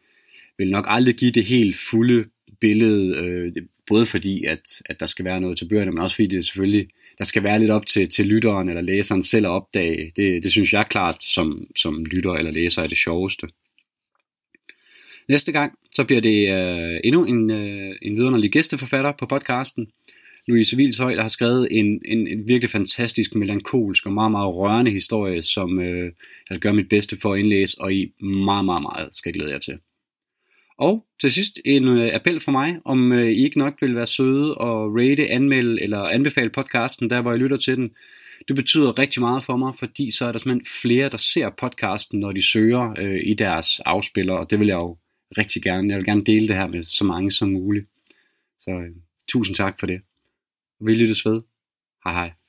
vil 0.58 0.72
nok 0.72 0.86
aldrig 0.88 1.16
give 1.16 1.32
det 1.32 1.46
helt 1.46 1.76
fulde 1.90 2.26
billede, 2.62 3.16
øh, 3.16 3.64
både 3.88 4.06
fordi, 4.06 4.44
at, 4.46 4.82
at 4.86 5.00
der 5.00 5.06
skal 5.06 5.26
være 5.26 5.42
noget 5.42 5.58
til 5.58 5.66
bøgerne, 5.66 5.92
men 5.92 6.02
også 6.04 6.16
fordi 6.16 6.28
det 6.28 6.46
selvfølgelig, 6.46 6.88
der 7.18 7.24
skal 7.24 7.44
være 7.44 7.60
lidt 7.60 7.72
op 7.72 7.86
til, 7.86 8.10
til 8.10 8.28
lytteren 8.28 8.70
eller 8.70 8.82
læseren 8.82 9.24
selv 9.24 9.46
at 9.46 9.50
opdage. 9.50 10.12
Det, 10.16 10.44
det 10.44 10.52
synes 10.52 10.74
jeg 10.74 10.86
klart, 10.90 11.24
som, 11.24 11.68
som 11.76 12.06
lytter 12.06 12.32
eller 12.32 12.52
læser, 12.52 12.82
er 12.82 12.88
det 12.88 12.98
sjoveste. 12.98 13.48
Næste 15.30 15.52
gang, 15.52 15.74
så 15.96 16.04
bliver 16.04 16.22
det 16.22 16.52
øh, 16.52 17.00
endnu 17.04 17.26
en, 17.26 17.52
øh, 17.52 17.96
en 18.02 18.16
vidunderlig 18.16 18.52
gæsteforfatter 18.52 19.12
på 19.12 19.26
podcasten. 19.26 19.88
Louise 20.48 20.78
Vilshøj, 20.78 21.16
der 21.16 21.22
har 21.22 21.28
skrevet 21.28 21.68
en, 21.72 22.02
en, 22.06 22.28
en 22.28 22.48
virkelig 22.48 22.70
fantastisk, 22.70 23.36
melankolsk 23.36 24.06
og 24.06 24.14
meget, 24.14 24.32
meget 24.32 24.56
rørende 24.56 24.92
historie, 24.92 25.42
som 25.42 25.80
øh, 25.80 26.12
jeg 26.50 26.60
gør 26.60 26.72
mit 26.72 26.90
bedste 26.90 27.18
for 27.22 27.34
at 27.34 27.40
indlæse, 27.40 27.82
og 27.82 27.94
I 27.94 28.12
meget, 28.20 28.66
meget, 28.66 28.82
meget 28.82 29.16
skal 29.16 29.34
glæde 29.34 29.52
jer 29.52 29.60
til. 29.60 29.78
Og 30.78 31.06
til 31.22 31.32
sidst 31.32 31.60
en 31.66 31.88
øh, 31.88 32.14
appel 32.14 32.40
for 32.40 32.52
mig, 32.52 32.78
om 32.86 33.12
øh, 33.12 33.32
I 33.32 33.44
ikke 33.44 33.60
nok 33.60 33.82
vil 33.82 33.96
være 33.96 34.06
søde 34.06 34.56
og 34.56 34.96
rate, 34.96 35.28
anmelde 35.28 35.82
eller 35.82 36.00
anbefale 36.00 36.50
podcasten, 36.50 37.10
der 37.10 37.22
hvor 37.22 37.34
I 37.34 37.38
lytter 37.38 37.58
til 37.58 37.78
den. 37.78 37.90
Det 38.48 38.56
betyder 38.56 39.00
rigtig 39.00 39.22
meget 39.22 39.44
for 39.44 39.58
mig, 39.58 39.74
fordi 39.80 40.12
så 40.12 40.26
er 40.26 40.32
der 40.32 40.40
simpelthen 40.40 40.66
flere, 40.82 41.10
der 41.10 41.18
ser 41.18 41.50
podcasten, 41.50 42.20
når 42.20 42.32
de 42.32 42.42
søger 42.42 42.94
øh, 42.98 43.22
i 43.24 43.34
deres 43.34 43.80
afspiller, 43.80 44.34
og 44.34 44.50
det 44.50 44.60
vil 44.60 44.68
jeg 44.68 44.76
jo 44.76 44.98
rigtig 45.38 45.62
gerne. 45.62 45.90
Jeg 45.90 45.98
vil 45.98 46.06
gerne 46.06 46.24
dele 46.24 46.48
det 46.48 46.56
her 46.56 46.68
med 46.68 46.84
så 46.84 47.04
mange 47.04 47.32
som 47.32 47.50
muligt. 47.50 47.86
Så 48.60 48.72
øh, 48.72 48.96
tusind 49.28 49.56
tak 49.56 49.80
for 49.80 49.88
det. 49.88 50.02
Vi 50.86 50.94
lyttes 50.94 51.26
ved. 51.26 51.42
Hej 52.04 52.14
hej. 52.14 52.41